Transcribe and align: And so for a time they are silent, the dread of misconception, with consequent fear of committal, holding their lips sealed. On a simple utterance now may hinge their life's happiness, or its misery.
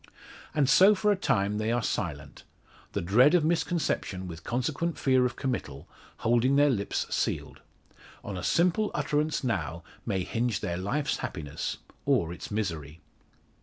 And 0.55 0.67
so 0.67 0.95
for 0.95 1.11
a 1.11 1.15
time 1.15 1.59
they 1.59 1.71
are 1.71 1.83
silent, 1.83 2.43
the 2.93 3.03
dread 3.03 3.35
of 3.35 3.45
misconception, 3.45 4.25
with 4.27 4.43
consequent 4.43 4.97
fear 4.97 5.27
of 5.27 5.35
committal, 5.35 5.87
holding 6.25 6.55
their 6.55 6.71
lips 6.71 7.05
sealed. 7.15 7.59
On 8.23 8.35
a 8.35 8.41
simple 8.43 8.89
utterance 8.95 9.43
now 9.43 9.83
may 10.03 10.23
hinge 10.23 10.61
their 10.61 10.77
life's 10.79 11.17
happiness, 11.17 11.77
or 12.07 12.33
its 12.33 12.49
misery. 12.49 12.99